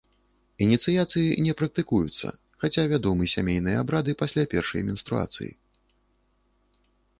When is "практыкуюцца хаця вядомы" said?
1.59-3.29